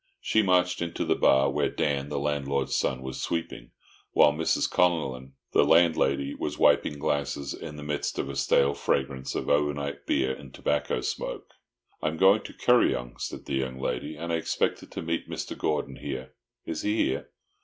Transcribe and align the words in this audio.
She 0.19 0.41
marched 0.41 0.81
into 0.81 1.05
the 1.05 1.13
bar, 1.13 1.51
where 1.51 1.69
Dan, 1.69 2.09
the 2.09 2.17
landlord's 2.17 2.75
son, 2.75 3.03
was 3.03 3.21
sweeping, 3.21 3.69
while 4.13 4.33
Mrs. 4.33 4.67
Connellan, 4.67 5.33
the 5.53 5.63
landlady, 5.63 6.33
was 6.33 6.57
wiping 6.57 6.97
glasses 6.97 7.53
in 7.53 7.75
the 7.75 7.83
midst 7.83 8.17
of 8.17 8.27
a 8.27 8.35
stale 8.35 8.73
fragrance 8.73 9.35
of 9.35 9.47
overnight 9.47 10.07
beer 10.07 10.33
and 10.33 10.55
tobacco 10.55 11.01
smoke. 11.01 11.51
"I 12.01 12.07
am 12.07 12.17
going 12.17 12.41
to 12.45 12.53
Kuryong," 12.53 13.19
said 13.19 13.45
the 13.45 13.53
young 13.53 13.79
lady, 13.79 14.15
"and 14.15 14.33
I 14.33 14.37
expected 14.37 14.91
to 14.93 15.03
meet 15.03 15.29
Mr. 15.29 15.55
Gordon 15.55 15.97
here. 15.97 16.33
Is 16.65 16.81
he 16.81 16.97
here?" 17.05 17.29